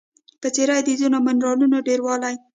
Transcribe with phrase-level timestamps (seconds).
[0.41, 2.35] په څېر د ځینو منرالونو ډیروالی